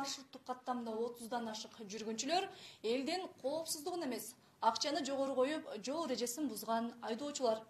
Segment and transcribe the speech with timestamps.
[0.00, 2.46] маршруттук каттамда отуздан ашык жүргүнчүлөр
[2.92, 7.60] элдин коопсуздугун эмес акчаны жогору коюп жол эрежесин бузган айдоочулар.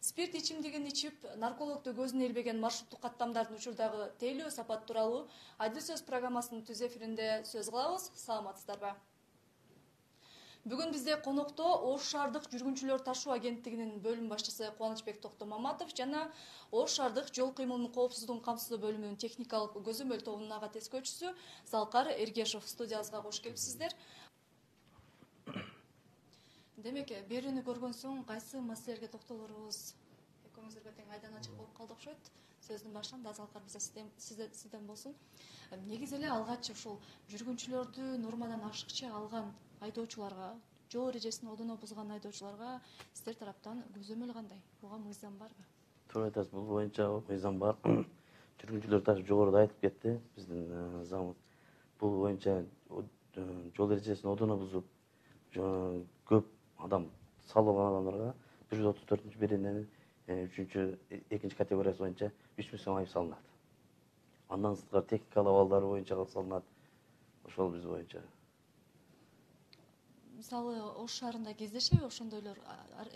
[0.00, 5.26] Спирт ичимдигин ичип наркологду көзүнө илбеген маршруттук каттамдардын учурдагы тейлөө сапат тууралуу
[5.58, 8.08] айдыл сөз программасынын түз эфиринде сөз кылабыз.
[8.16, 8.94] Саламатсыздарбы
[10.68, 16.26] бүгүн бизде конокто ош шаардык жүргүнчүлөр ташуу агенттигинин бөлүм башчысы кубанычбек токтомаматов жана
[16.70, 21.32] ош шаардык жол кыймылынын коопсуздугун камсыздоо бөлүмүнүн техникалык көзөмөл тобунун ага тескөөчүсү
[21.70, 23.96] залкар эргешов студиябызга кош келипсиздер
[26.84, 29.80] демек берүүнү көргөн соң кайсы маселелерге токтолорубуз?
[30.50, 32.30] Экөөңүздөр тең айдан ачык болуп калды окшойт.
[32.64, 35.16] Сөздүн башынан да залкар мырза сизден болсун.
[35.88, 36.96] Негизи эле алгач ушул
[37.32, 40.54] жүргүнчүлөрдү нормадан ашыкча алган айдоочуларга
[40.92, 42.80] жол эрежесин одоно бузган айдоочуларга
[43.12, 44.58] сиздер тараптан көзөмөл кандай?
[44.82, 45.70] Буга мыйзам барбы
[46.10, 47.76] туура айтасыз бул боюнча мыйзам бар.
[48.60, 50.16] Жүргүнчүлөр даже жогоруда айтып кетти.
[50.36, 51.36] Биздин э, заңыбыз
[52.00, 53.44] бул боюнча э,
[53.76, 54.86] жол эрежесин одоно бузуп
[55.54, 57.08] көп адам
[57.52, 58.34] салып алган адамдарга
[58.70, 59.86] бир жүз отуз төртүнчү берененин
[60.26, 60.88] э, үчүнчү
[61.30, 63.54] экинчи категориясы боюнча үч миң сом айып салынат.
[64.48, 66.66] Андан сырткары техникалык абалдары боюнча салынат.
[67.46, 68.22] Ошол биз боюнча
[70.40, 72.58] мисалы ош шаарында кездешеби ошондойлор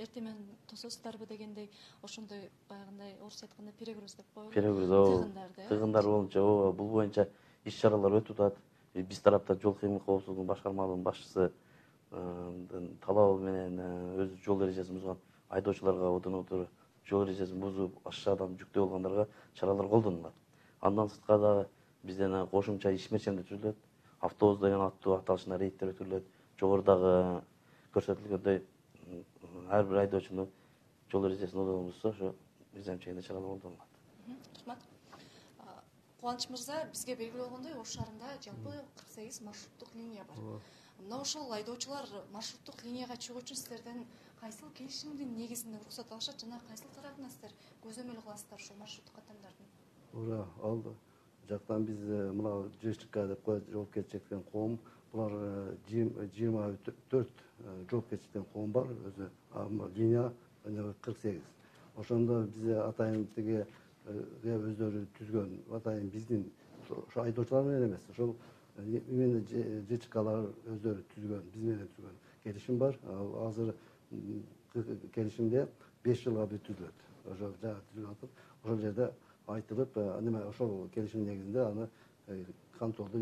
[0.04, 1.70] эртең менен тососуздарбы дегендей
[2.02, 6.90] ошондой баягындай орусча айтканда перегруз деп коебу перегруз ооба тыгындарды э тыгындар боюнча ооба бул
[6.98, 7.28] боюнча
[7.64, 8.58] иш чаралар өтүп атат.
[8.94, 11.50] Биз тарапта жол кыймыл коопсуздугунун башкармалыгынын башчысы
[13.06, 13.88] талабы менен э,
[14.22, 16.68] өзү жол эрежесин бузган айдоочуларга
[17.08, 20.32] жол эрежесин бузуп ашшадан жүктүү болгондорго чаралар колдонулат.
[20.80, 21.66] Андан сырткары дагы
[22.02, 23.76] бизден кошумча иш мерчемдер түзүлөт
[24.20, 26.24] автобус деген аттуу аталышында рейдтер өтүлөт
[26.60, 27.42] жогорудагы
[27.94, 28.62] көрсөтүлгөндөй
[29.70, 30.48] ар бир айдоочуну
[31.10, 32.34] жол эрежесин бузса ошо
[32.72, 33.94] мыйзам чегинде чаралар колдонулат
[34.66, 34.78] рахмат.
[36.20, 40.60] Кубаныч мырза бизге белгилүү болгондой ош шаарында жалпы кырк сегиз маршруттук линия бар.
[41.00, 44.06] Мына ошол айдоочулар маршруттук линияга чыгуу үчүн сиздерден
[44.40, 47.52] кайсыл келишимдин негизинде уруксат алышат жана кайсыл тарабына сиздер
[47.84, 49.68] көзөмөл кыласыздар ушул маршруттук каттамдардын
[50.12, 50.82] туура ал
[51.48, 54.78] жактан биз э, мына жшк деп коет жоопкерчиликтен коом
[55.14, 56.76] булар э, жыйырма
[57.10, 57.30] төрт
[57.60, 58.88] э, жоопкерчиликтен коом бар.
[59.06, 59.28] Өзү
[59.94, 60.32] линия
[61.02, 61.42] кырк сегиз.
[61.96, 65.52] Ошондо биз атайын тиги э, өздөрү түзгөн.
[65.78, 66.48] Атайын биздин
[66.90, 68.08] ошо айдоочулар менен эмес.
[68.10, 68.34] Ошол
[68.78, 69.40] именно
[69.88, 72.98] жчклар өздөрү түзгөн биз менен түзгөн келишим бар.
[73.46, 73.74] Азыр
[75.14, 75.68] келишимде
[76.04, 77.06] беш жылга бир түзүлөт.
[77.30, 79.10] Ошо жагы түзүлүп атып ошол жерде
[79.46, 79.96] айтылып
[80.26, 81.88] неме ошол келишимдин негизинде аны
[82.78, 83.20] контролду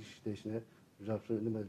[0.00, 0.62] иштешине
[1.06, 1.64] жакшы неме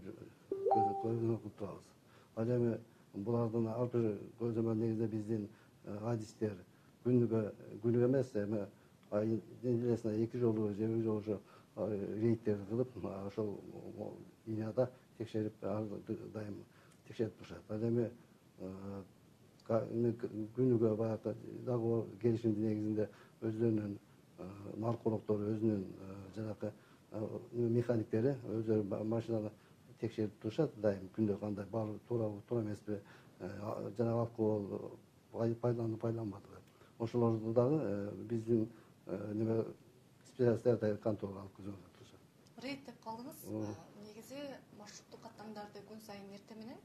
[1.58, 1.88] турабыз.
[2.36, 2.78] Ал эми
[3.14, 5.48] булардын ар бир көзөмөл негизинде биздин
[5.86, 6.54] э, адистер
[7.04, 7.42] күнүгө
[7.84, 8.66] күнүгө эмес эми
[9.64, 11.40] неделесине эки жолу же бир жолу ошо
[12.22, 12.98] рейдтер кылып
[13.28, 13.58] ошол
[14.46, 15.84] линияда текшерип ар
[16.34, 16.64] дайым
[17.08, 17.64] текшерип турушат.
[17.70, 18.10] Ал эми
[19.68, 23.10] күнүгө баягы договор келишимдин негизинде
[23.42, 24.48] өздөрүнүн э,
[24.78, 26.72] наркологдору өзүнүн э, жанакы
[27.12, 29.52] механиктери өздөрү машинаны
[30.00, 33.00] текшерип турушат дайым күндө кандай баары туурабы туура эмеспи
[33.98, 36.62] жанагы алкоголь пайдаланды пайдаланбадыбы
[37.00, 38.70] ошолорду дагы биздин
[39.34, 39.66] неме
[40.26, 42.20] специалисттер контролго алып көзөмөлдөп турушат.
[42.64, 43.44] Рейд деп калдыңыз
[44.06, 44.42] негизи
[44.80, 46.78] маршруттук каттамдарды күн сайын эртең менен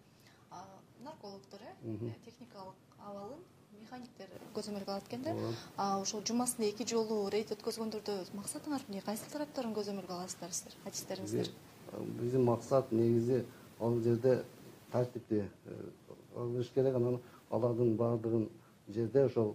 [1.04, 3.44] наркологдор э техникалык абалын
[3.81, 5.34] механиктер көзөмөлгө алат экен да.
[6.00, 9.03] Ошол жумасында эки жолу рейд өткөзгөндөрдө максатыңар эмне?
[9.06, 11.50] Кайсы тараптарын көзөмөлгө аласыздар сиздер адистериңиздер
[12.20, 13.44] биздин максат негизи
[13.81, 14.44] ал жерде
[14.92, 15.44] тартипти
[16.34, 17.20] кылыш керек анан
[17.50, 18.48] алардын баардыгын
[18.88, 19.54] жерде ошол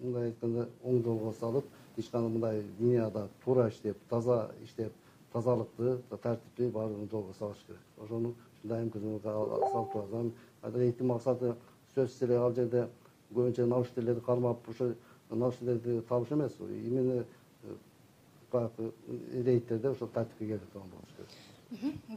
[0.00, 1.64] мындай айтканда оң жолго салып
[1.96, 4.92] эч кандай мындай линияда туура иштеп таза иштеп
[5.32, 7.82] тазалыкты тартипти баардыгын жолго салыш керек.
[7.98, 10.32] Ошону дайым көзөмөлгө салып турабыз анан
[10.74, 11.54] рейдтин максаты
[12.00, 12.88] сөзсүз эле ал жерде
[13.34, 14.94] көбүнчө нарушительдерди кармап ошо
[15.30, 16.56] нарушительдерди табыш эмес.
[16.60, 17.24] Именно
[17.64, 17.76] э,
[18.50, 18.92] баягы
[19.32, 21.38] рейдтерде ошол тартипке келе турган болуш керек.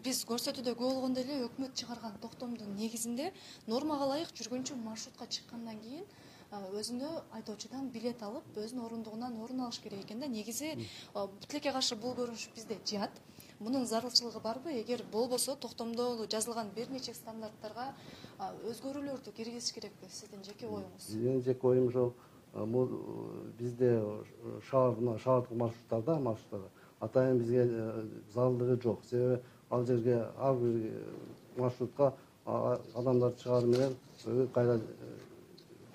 [0.04, 3.32] Биз көрсөтүүдө күбө эле өкмөт чыгарган токтомдун негизинде
[3.68, 6.08] нормага ылайык жүргүнчү маршрутка чыккандан кийин
[6.80, 10.28] өзүнө айдоочудан билет алып өзүнүн орундугунан орун алыш керек экен да.
[10.28, 10.74] Негизи
[11.48, 13.22] тилекке каршы бул көрүнүш бизде жат
[13.64, 14.76] мунун зарылчылыгы барбы?
[14.82, 17.94] Эгер болбосо токтомдо жазылган бир нече стандарттарга
[18.70, 21.10] өзгөрүүлөрдү киргизиш керекпи сиздин жеке оюңуз?
[21.16, 22.14] Менин жеке оюм ошол
[22.54, 22.90] бул
[23.58, 23.96] бизде
[24.70, 26.70] шаар мына шаардык маршруттарда маршруттарда
[27.04, 29.04] атайын бизге э, зарылдыгы жок.
[29.10, 31.04] Себеби ал жерге ар бир э,
[31.58, 32.14] маршрутка
[32.46, 35.14] адамдар чыгаары менен кайра э,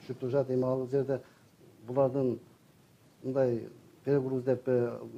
[0.00, 0.50] түшүп турушат.
[0.50, 1.20] Эми ал жерде
[1.86, 2.38] булардын
[3.22, 3.68] мындай
[4.08, 4.64] деп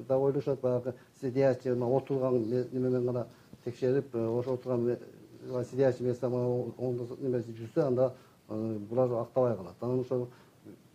[0.08, 2.42] да ойлошот баягы сидячий мына отурган
[2.72, 3.26] немемен гана
[3.64, 4.98] текшерип ошо отурган
[5.70, 8.12] сидячий место немеси жүрсө анда
[8.48, 9.76] булар актабай калат.
[9.80, 10.28] Анан ошол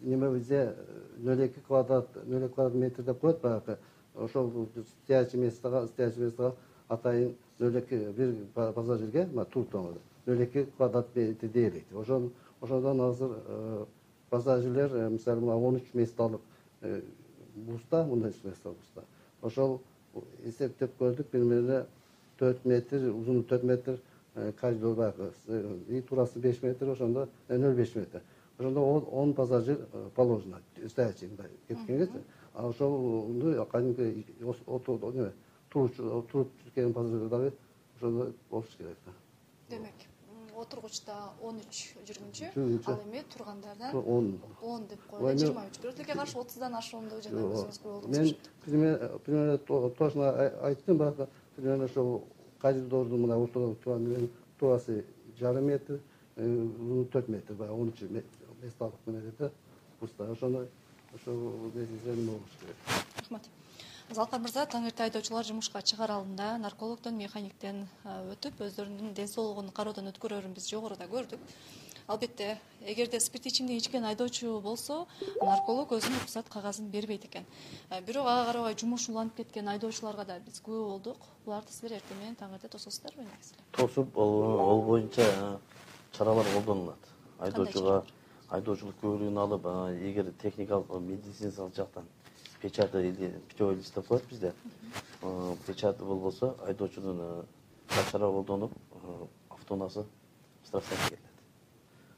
[0.02, 0.76] неме бизде
[1.18, 3.78] нөл эки квадрат нөл эки квадрат метр деп коет баягы.
[4.16, 4.68] Ошол
[5.04, 6.56] стоячий местого стоячий местого
[6.88, 12.32] атайын нөл эки бир пассажирге мына туруп турган нөл эки квадрат метр дээрлик ошол
[12.62, 13.88] ошондон азыр
[14.30, 16.42] пассажирлер мисалы мына он үч месталык
[19.42, 19.80] ошол
[20.44, 21.86] эсептеп көрдүк примерно
[22.40, 24.00] төрт метр узуну төрт метр
[24.60, 25.31] коридор баягы
[25.88, 28.22] и туурасы беш метр ошондо нөл беш метр.
[28.57, 30.62] Ошондо он пассажир положено.
[30.88, 32.24] Стоячий мындай кеткенгечи
[32.54, 34.25] а ошолду кадимки
[35.69, 37.54] туруп келген пассажирлер дагы
[37.98, 38.98] ошондой болуш керек.
[39.06, 39.94] Да демек
[40.62, 42.52] отургучта он үч жүргүнчү.
[42.88, 44.40] Ал эми тургандардан он.
[44.62, 45.80] он деп мен- жыйырма үч.
[45.81, 48.36] Бирок каршы отуздан ашуунду жана өзүңүз болдуңуз мен
[48.66, 50.30] примерно примерно то- точно
[50.62, 52.24] айттым баягы примерно ошол
[52.62, 54.30] коридордун мына ортодо турган неменин
[54.60, 55.06] туурасы
[55.40, 56.00] жарым метр
[56.38, 58.01] узуну төрт метр баягы он үч
[58.62, 59.51] месталык неме да.
[60.00, 60.68] Буста ошондой
[61.13, 61.36] ошол
[61.74, 62.75] несисе неме болуш керек?
[63.19, 63.50] Рахмат
[64.13, 70.54] залкар мырза таң айдоочулар жумушка чыгаар алдында наркологдон механиктен өтүп өздөрүнүн ден соолугун кароодон өткөрөрүн
[70.54, 71.40] биз жогоруда көрдүк.
[72.07, 75.07] Албетте эгерде спирт ичимдик ичкен айдоочу болсо
[75.42, 77.46] нарколог өзүнүн уруксат кагазын бербейт экен.
[78.06, 81.18] Бирок ага карабай жумуш уланып кеткен айдоочуларга да биз күбө болдук.
[81.46, 83.56] Буларды силер эртең менен таң эрте тососуздарбы негизи.
[83.58, 85.58] Эле тосуп ал боюнча
[86.13, 87.10] чаралар колдонулат.
[87.40, 88.04] Айдоочуга
[88.50, 89.66] айдоочулук куөрүгүн алып
[89.98, 92.06] эгер техникалык медициналык жактан
[92.66, 94.54] печаты или питьевой лист деп коет бизде
[95.68, 97.46] печаты болбосо айдоочунун
[98.12, 98.72] чара колдонуп
[99.50, 100.06] автоунаасы
[100.66, 101.20] штрафталып келет.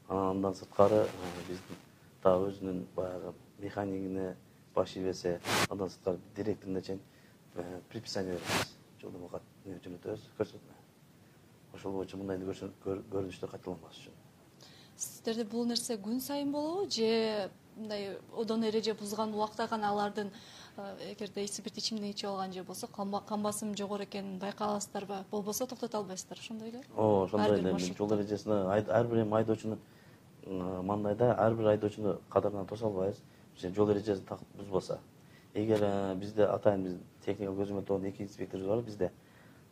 [0.08, 1.04] Анан андан сырткары
[1.48, 1.76] биздин
[2.22, 4.36] дагы өзүнүн баягы механигине
[4.74, 7.00] баш ийбесе андан сырткары директоруна чейин
[7.90, 8.72] предписание беребиз
[9.02, 10.74] жолдомо кат жөнөтөбүз көрсөтмө.
[11.74, 14.16] Ошол боюнча мындай көрүнүштөр кайталанбаш үчүн.
[14.96, 20.30] Сиздерде бул нерсе күн сайын болобу же мындай одон эреже бузган убакта гана алардын
[21.10, 26.38] эгерде спирт ичимдик ичип алган же болсо кан басым жогору экенин байкаласыздарбы болбосо токтото албайсыздар
[26.38, 29.78] ошондой эле ооба ошондой эле жол эрежесине ар бир эми айдоочунун
[30.46, 33.22] мандайда ар бир айдоочуну кадарынан тосо албайбыз.
[33.74, 35.00] Жол эрежесин бузбаса.
[35.54, 36.94] Эгер э, бизде атайын биз
[37.24, 39.10] техника көзөмөл тобунун эки инспекторубуз бар бизде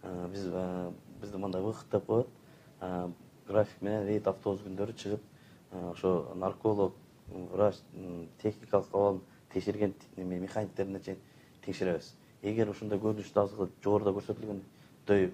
[0.06, 2.26] Э, биз э, бизде мындай выход деп коет
[3.48, 5.22] график менен рейд автобус күндөрү чыгып
[5.92, 6.94] ошо нарколог
[7.28, 7.80] врач
[8.42, 9.20] техникалык абалын
[9.52, 11.18] текшерген механиктерине чейин
[11.64, 12.14] текшеребиз.
[12.42, 15.30] Эгер ушундай көрүнүштү азыр жогоруда көрсөтүлгөндөй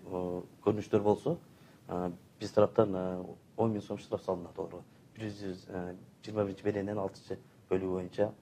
[0.64, 1.36] көрүнүштөр болсо
[2.40, 2.96] биз тараптан
[3.56, 4.82] он миң сом штраф салынат олорго
[5.16, 5.66] бир жүз
[6.24, 7.38] жыйырма биринчи берененин алтынчы
[7.70, 8.32] бөлүгү боюнча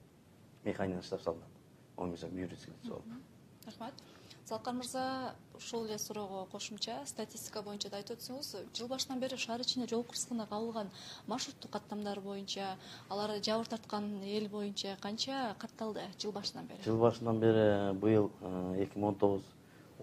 [0.63, 1.59] механикадан штраф салынат.
[1.97, 3.21] Он миң сом юридический лицо болуп
[3.65, 3.93] рахмат
[4.51, 8.49] залкар мырза ушул эле суроого кошумча статистика боюнча да айтып өтсөңүз.
[8.75, 10.89] Жыл башынан бери шаар ичинде жол кырсыгына кабылган
[11.27, 12.75] маршруттук каттамдар боюнча
[13.07, 16.83] алар жабыр тарткан эл боюнча канча катталды жыл башынан бери?
[16.83, 18.27] Жыл башынан бери быйыл
[18.75, 19.47] эки миң он тогуз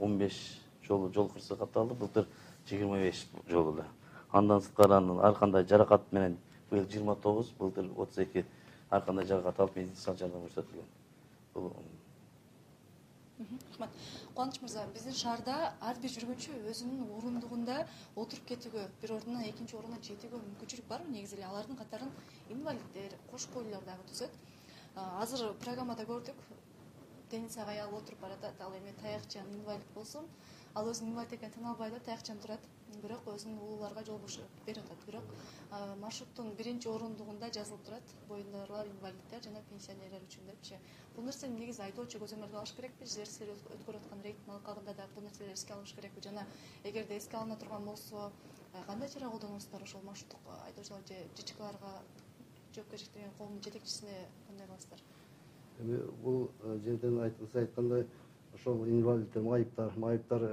[0.00, 0.41] он беш
[0.89, 1.94] жолу жол кырсыгы катталды.
[1.94, 2.27] Былтыр
[2.71, 3.85] жыйырма беш жолу эле
[4.33, 6.39] андан сырткары анан ар кандай жаракат менен
[6.70, 8.46] быйыл жыйырма тогуз былтыр отуз эки
[8.89, 10.93] ар кандай жаракат алып медициналык жардам көрсөтүлгөн.
[11.55, 11.72] Бул
[13.39, 13.91] рахмат.
[14.35, 17.77] Кубаныч мырза биздин шаарда ар бир жүргүнчү өзүнүн орундугунда
[18.17, 22.11] отуруп кетүүгө бир орундан экинчи орунга жетүүгө мүмкүнчүлүк барбы негизи эле алардын катарын
[22.51, 24.33] инвалиддер кош бойлуулар дагы түзөт.
[25.23, 26.39] Азыр программада көрдүк.
[27.31, 30.27] Денисага аял отуруп баратат ал эми таякчан инвалид болсун.
[30.75, 32.61] Ал өзүнүн инвалид экенин тана албай эле таякчан турат
[33.03, 35.05] бирок өзүнүн улууларга жол бошотуп берип атат.
[35.07, 35.25] Бирок
[36.01, 38.15] маршруттун биринчи орундугунда жазылып турат.
[38.29, 40.79] Боюндагылар инвалиддер жана пенсионерлер үчүн депчи.
[41.17, 45.25] Бул нерсени негизи айдоочу көзөмөлгө алыш керекпи же силер өткөрүп аткан рейдтин алкагында да бул
[45.25, 46.47] нерселер эске алыныш керекпи жана
[46.85, 48.31] эгерде эске алына турган болсо
[48.87, 51.93] кандай чара колдоносуздар ошол маршруттук айдоочулар же жчкларга
[52.75, 55.01] жоопкерчилик берген коомдун жетекчисине кандай кыласыздар?
[55.81, 56.51] Эми бул
[56.85, 58.07] жерден сиз айткандай
[58.55, 60.47] ошол инвалиддер майыптар майыптар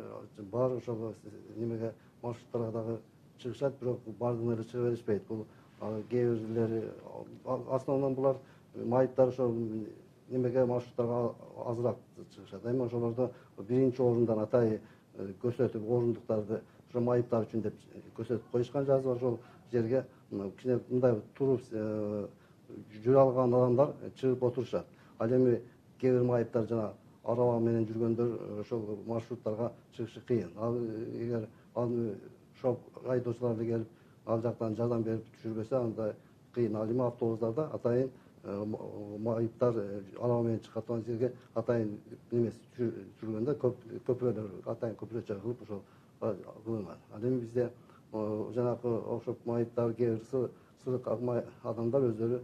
[0.52, 1.14] бар ошол
[1.56, 1.94] немеге
[2.26, 3.00] маршруттарга дагы
[3.40, 5.28] чыгышат бирок баардыгына эле чыга беришпейт.
[5.28, 5.46] Бул
[6.10, 6.84] кээ бирлери
[7.46, 8.38] а- основном булар
[8.76, 9.54] майыптар ошол
[10.30, 11.98] немеге маршруттарга азыраак
[12.36, 12.66] чыгышат.
[12.66, 14.80] Эми ошолордо биринчи орундан атайын
[15.18, 17.74] э, көрсөтүп орундуктарды ошо майыптар үчүн деп
[18.18, 19.40] көрсөтүп коюшкан жазып ошол
[19.72, 22.28] жерге кичине мындай туруп э,
[23.04, 24.86] жүрө алган адамдар чыгып отурушат.
[25.20, 25.62] Ал эми
[26.00, 30.52] кээ бир майыптар жана араба менен жүргөндөр э, ошол маршруттарга чыгышы кыйын.
[30.58, 31.90] Ал э, эгер ал
[32.56, 33.88] ошол айдоочулар эле келип
[34.26, 36.14] ал жактан жардам берип түшүрбөсө анда
[36.54, 38.10] кыйын ал эми автобустарда атайын
[38.46, 39.74] майыптар
[40.22, 41.96] алаба менен чыгып аткан жерге атайын
[42.32, 42.92] немеси
[43.22, 43.56] жүргөндө
[44.08, 45.82] көпүрөлөр атайын көпүрөчө кылып ошол
[46.20, 47.00] кылынган.
[47.14, 47.70] Ал эми бизде
[48.14, 50.52] жанагы ошо майыптар кээ бир
[50.84, 51.08] сырык
[51.64, 52.40] адамдар өздөрү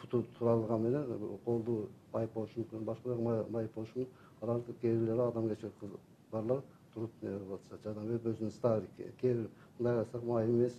[0.00, 4.12] путу туралган менен колду майып болушу мүмкүн башка майып болушу мүмкүн.
[4.42, 5.74] Алар кээ бирлери адамгерчилик
[6.32, 6.62] барлар
[6.94, 10.74] туруп кылып атышат жардам берип өзүнүн старый кээ бир мындай карасак майып эмес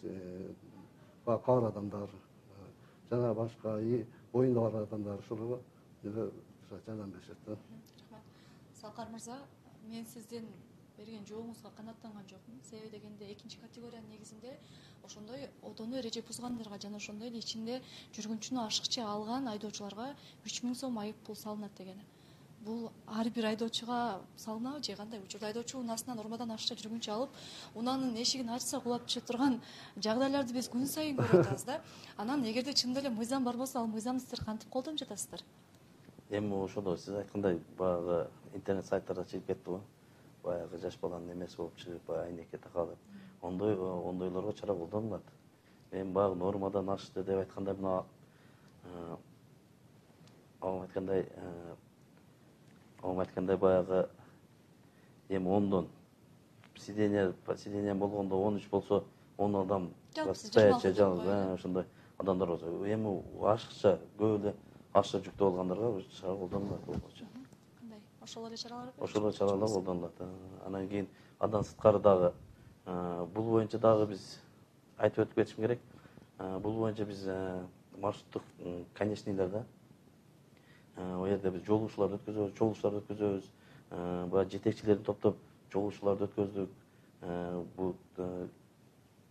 [1.25, 2.09] баягы кабар адамдар
[3.09, 3.77] жана башка
[4.33, 5.61] оюнда бар адамдар ошолорго
[6.03, 7.51] жардам беришет да.
[7.51, 8.23] Рахмат.
[8.81, 9.37] Салкар мырза
[9.89, 10.45] мен сиздин
[10.97, 12.59] берген жообуңузга канааттанган жокмун.
[12.69, 14.57] Себеби дегенде экинчи категориянын негизинде
[15.03, 17.81] ошондой одону эреже бузгандарга жана ошондой эле ичинде
[18.15, 20.15] жүргүнчүнү ашыкча алган айдоочуларга
[20.45, 21.99] үч миң сом айып пул салынат деген
[22.65, 25.47] бул ар бир айдоочуга салынабы же кандай учурда?
[25.47, 27.29] Айдоочу унаасына нормадан ашыкча жүргүнчү алып
[27.75, 29.61] унаанын эшигин ачса кулап түшө турган
[29.97, 31.81] жагдайларды биз күн сайын көрүп атабыз да.
[32.17, 35.41] Анан эгерде чынында эле мыйзам бар болсо ал мыйзамды сиздер кантип колдонуп жатасыздар?
[36.29, 39.81] Эми ошондо сиз айткандай баягы интернет сайттарда чыгып кетти го.
[40.43, 42.97] Баягы жаш баланын эмеси болуп чыгып баягы айнекке такалып
[43.41, 45.23] ондой ондойлорго чара колдонулат.
[45.91, 48.05] Эми баягы нормадан ашты деп айтканда мына
[50.61, 51.27] апам айткандай
[53.03, 54.09] айткандай баягы
[55.29, 55.87] эми ондон.
[56.77, 59.03] Сидение сидением болгондо он үч болсо
[59.37, 59.93] он адам
[60.33, 61.85] стоячий жалгыз ошондой
[62.17, 62.65] адамдар болсо.
[62.65, 64.55] Эми ашыкча көп эле
[64.93, 67.25] ашыкча жүктүү алгандарга чара колдонулат боюнча
[67.79, 67.99] кандай?
[68.21, 70.13] Ошол эле чаралар ошол эле чаралар колдонулат
[70.65, 71.07] анан кийин
[71.39, 72.33] андан сырткары дагы
[73.33, 74.39] бул боюнча дагы биз
[74.97, 75.79] айтып өтүп кетишим керек.
[76.59, 77.27] Бул боюнча биз
[77.97, 78.43] маршруттук
[78.93, 79.65] конечныйлар да
[81.01, 83.49] ал жерде биз жолугушууларды өткөзөбүз чогулуштарды өткөзөбүз.
[84.31, 85.37] Баягы жетекчилерди топтоп
[85.73, 86.69] чогулуштууларды өткөздүк.
[87.77, 87.95] Бул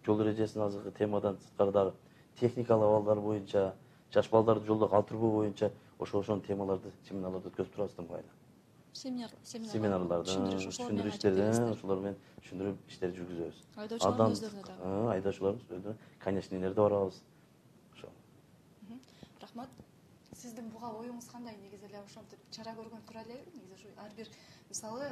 [0.07, 1.95] жол эрежесин азыркы темадан сырткары дагы
[2.41, 3.75] техникалык абалдар боюнча
[4.13, 8.23] жаш балдарды жолдо калтырбоо боюнча ошол ошол темаларды семинарларды өткөзүп турабыз да
[8.93, 10.35] семинар семинарларды
[10.67, 13.61] түшүндүрүү иштери ошолор менен түшүндүрүү иштери жүргүзөбүз.
[13.85, 17.21] Айдоочулардын өздөрүнө дагы айдоочулардын өзүнө конечныйлерде барабыз
[17.95, 18.17] ошол.
[19.45, 19.69] Рахмат
[20.41, 21.57] сиздин буга оюңуз кандай?
[21.61, 24.29] Негизи эле ошентип чара көргөн туура элеби негизи ушу ар бир.
[24.69, 25.11] Мисалы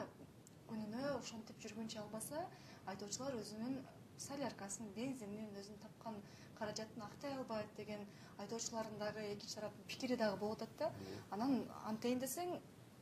[0.70, 2.44] күнүнө ошентип жүргүнчү албаса
[2.86, 3.78] айдоочулар өзүнүн
[4.18, 6.16] соляркасын бензинин өзүнүн тапкан
[6.58, 8.06] каражатын актай албайт деген
[8.38, 10.90] айдоочулардын дагы экинчи тараптын пикири дагы болуп атат да.
[11.30, 12.56] Анан антейин десең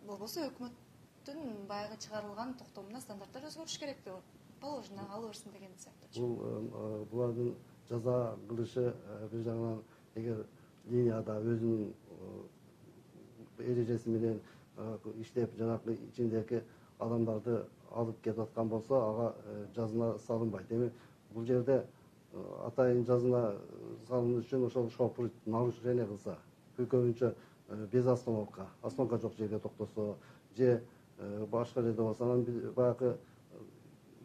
[0.07, 7.07] болбосо өкмөттүн баягы чыгарылган токтомуна стандарттар өзгөрүш керек деп положено ала берсин деген сыяктуучу бул
[7.11, 7.57] булардын
[7.89, 8.85] жаза кылышы
[9.33, 9.83] бир жагынан
[10.15, 10.47] эгер
[10.91, 11.93] линияда өзүнүн
[13.59, 14.41] эрежеси менен
[15.21, 16.63] иштеп жанагы ичиндеги
[16.99, 19.35] адамдарды алып кетип аткан болсо ага
[19.75, 20.71] жазына салынбайт.
[20.71, 20.91] Эми
[21.33, 21.83] бул жерде
[22.67, 23.57] атайын жазына
[24.09, 26.37] салынуу үчүн ошол шопур нарушение кылса.
[26.79, 27.33] Көбүнчө
[27.93, 28.67] без остановка.
[28.83, 30.17] Остановка жок жерге токтосо
[30.57, 30.83] же
[31.51, 32.45] башка жерде болсо анан
[32.77, 33.17] баягы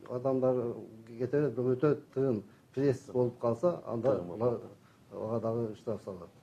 [0.10, 0.76] адамдар
[1.08, 4.20] кете берет бирок өтө тыгын пресс болуп калса анда
[5.12, 6.41] ага дагы штраф салынат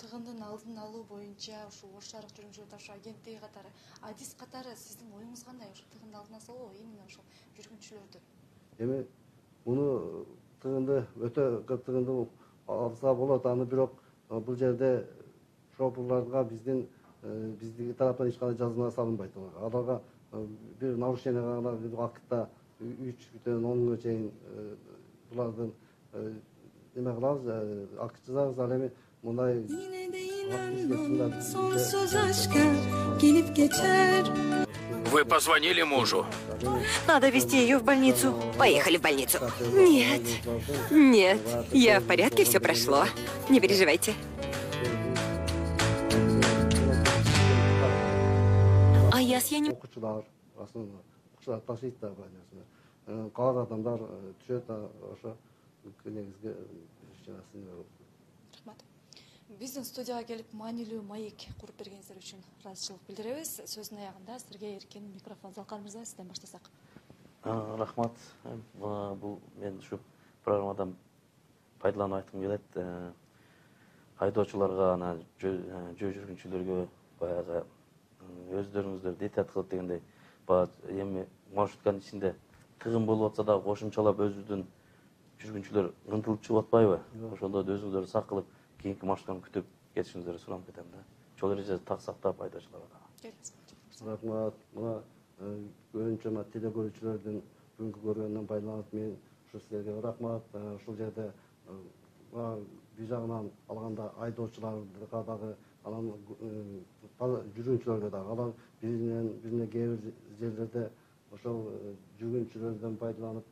[0.00, 3.70] тыгындын алдын алуу боюнча ушул ош шаардык жүргүнчүлөр ташуу агенттиги катары
[4.10, 5.70] адис катары сиздин оюңуз кандай?
[5.72, 7.24] Ушу тыгынды алдын алсалыбы именно ошол
[7.56, 8.18] жүргүнчүлөрдү
[8.84, 9.06] эми
[9.64, 10.26] муну
[10.62, 12.14] тыгынды өтө көп тыгынды
[12.66, 15.06] алса болот аны бирок бул жерде
[15.76, 16.86] шопурларга биздин
[17.60, 20.00] биздин тараптан эч кандай жазына салынбайт аларга
[20.80, 22.48] бир нарушение гана бир актта
[22.80, 24.30] үчтөн он күнгө чейин
[25.30, 25.72] булардын
[26.94, 27.48] неме кылабыз
[27.98, 28.58] акт жазабыз.
[28.58, 28.90] Ал эми
[29.22, 32.64] мындай Yine de inanmam sonsuz aşka
[33.20, 34.24] gelip geçer
[35.12, 36.26] Вы позвонили мужу?
[37.06, 38.34] Надо везти ее в больницу.
[38.58, 39.38] Поехали в больницу.
[39.72, 40.20] Нет,
[40.90, 41.40] нет,
[41.72, 43.04] я в порядке, все прошло.
[43.48, 44.12] Не переживайте.
[49.12, 49.70] А я с я не...
[49.70, 50.24] окуучулар
[50.58, 51.00] основной
[51.32, 54.00] окуучулар ташыйт да баягы кабар адамдар
[54.40, 54.68] түшөт
[55.14, 55.36] ошо
[56.04, 56.54] негизги
[57.26, 58.76] рахмат
[59.56, 63.54] биздин студияга келип маанилүү маек куруп бергениңиздер үчүн ыраазычылык билдиребиз.
[63.64, 66.68] Сөздүн аягында сизерге эркин микрофон залкар мырза сизден баштасак.
[67.44, 68.12] Рахмат.
[68.74, 69.98] Бул мен ушу
[70.44, 70.96] программадан
[71.80, 73.14] пайдаланып айткым келет.
[74.18, 76.86] Айдоочуларга анан жөө жүргүнчүлөргө
[77.20, 77.64] баягы
[78.52, 80.02] өздөрүңүздөрдү эhtiyат кылып дегендей
[80.46, 81.24] баягы эми
[81.54, 82.34] маршрутканын ичинде
[82.82, 84.66] тыгын болуп атса дагы кошумчалап өзүбүздүн
[85.40, 86.98] жүргүнчүлөр ынтылып чыгып атпайбы?
[87.32, 91.04] Ошондо да өзүңүздөрдү сак кылып кийинки маршрутканы күтүп кетишиңиздерди суранып кетем да.
[91.40, 92.98] Жол эрежесин так сактап айдоочуларга
[94.06, 94.92] рахмат мына
[95.92, 97.38] көбүнчө мына теле көрүүчүлөрдүн
[97.78, 99.16] бүгүнкү көргөндөн пайдаланып мен
[99.46, 101.26] ушу силерге рахмат ушул жерде
[102.32, 105.50] бир жагынан алганда айдоочуларга дагы
[105.84, 106.12] анан
[107.18, 110.88] жүргүнчүлөргө дагы алар биринен бирине кээ бир жерлерде
[111.34, 111.62] ошол
[112.20, 113.46] жүргүнчүлөрдөн пайдаланып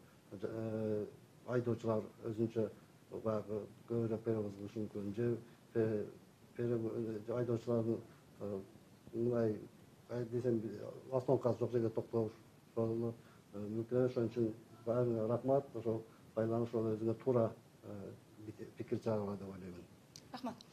[1.56, 2.68] айдоочулар өзүнчө
[3.10, 5.26] баягы көбүрөөк перевоз кылышы мүмкүн же
[7.36, 7.98] айдоочулардын
[9.14, 9.58] мындай
[10.32, 10.60] десем
[11.12, 12.32] остановкасы жок жерге токтош
[12.72, 13.12] ошону
[13.54, 14.52] мүмкүн ошон үчүн
[14.86, 16.02] баарыңа рахмат ошол
[16.34, 17.50] байланыш ошол өзүңө туура
[18.76, 19.84] пикир чыгаргыла деп ойлоймун
[20.32, 20.66] рахмат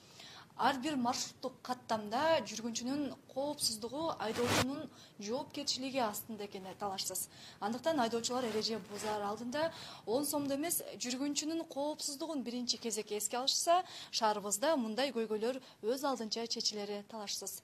[0.57, 4.86] ар бир маршруттук каттамда жүргүнчүнүн коопсуздугу айдоочунун
[5.19, 7.27] жоопкерчилиги астында экени талашсыз
[7.60, 9.72] андыктан айдоочулар эреже бузаар алдында
[10.05, 17.03] он сомдо эмес жүргүнчүнүн коопсуздугун биринчи кезекке эске алышса шаарыбызда мындай көйгөйлөр өз алдынча чечилери
[17.10, 17.62] талашсыз.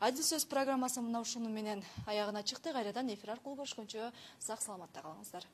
[0.00, 1.84] Адил сөз программасы мына ушуну менен.
[2.06, 5.44] Аягына чыкты кайрадан эфир аркылуу көрүшкөнчө сак саламатта калыңыздар